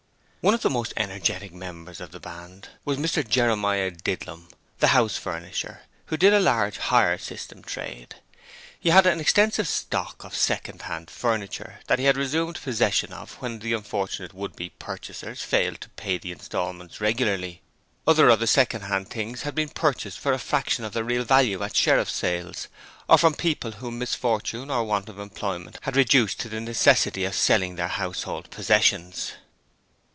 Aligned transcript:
One 0.43 0.55
of 0.55 0.63
the 0.63 0.71
most 0.71 0.93
energetic 0.97 1.53
members 1.53 2.01
of 2.01 2.09
the 2.09 2.19
Band 2.19 2.69
was 2.83 2.97
Mr 2.97 3.21
Jeremiah 3.23 3.91
Didlum, 3.91 4.49
the 4.79 4.87
house 4.87 5.15
furnisher, 5.15 5.81
who 6.07 6.17
did 6.17 6.33
a 6.33 6.39
large 6.39 6.77
hire 6.79 7.19
system 7.19 7.61
trade. 7.61 8.15
He 8.79 8.89
had 8.89 9.05
an 9.05 9.19
extensive 9.19 9.67
stock 9.67 10.23
of 10.25 10.35
second 10.35 10.81
hand 10.81 11.11
furniture 11.11 11.81
that 11.85 11.99
he 11.99 12.05
had 12.05 12.17
resumed 12.17 12.59
possession 12.59 13.13
of 13.13 13.33
when 13.33 13.59
the 13.59 13.73
unfortunate 13.73 14.33
would 14.33 14.55
be 14.55 14.71
purchasers 14.71 15.43
failed 15.43 15.79
to 15.81 15.89
pay 15.89 16.17
the 16.17 16.31
instalments 16.31 16.99
regularly. 16.99 17.61
Other 18.07 18.27
of 18.29 18.39
the 18.39 18.47
second 18.47 18.81
hand 18.85 19.11
things 19.11 19.43
had 19.43 19.53
been 19.53 19.69
purchased 19.69 20.17
for 20.17 20.33
a 20.33 20.39
fraction 20.39 20.83
of 20.83 20.93
their 20.93 21.03
real 21.03 21.23
value 21.23 21.61
at 21.61 21.75
Sheriff's 21.75 22.13
sales 22.15 22.67
or 23.07 23.19
from 23.19 23.35
people 23.35 23.73
whom 23.73 23.99
misfortune 23.99 24.71
or 24.71 24.85
want 24.85 25.07
of 25.07 25.19
employment 25.19 25.77
had 25.83 25.95
reduced 25.95 26.39
to 26.39 26.49
the 26.49 26.59
necessity 26.59 27.25
of 27.25 27.35
selling 27.35 27.75
their 27.75 27.89
household 27.89 28.49
possessions. 28.49 29.33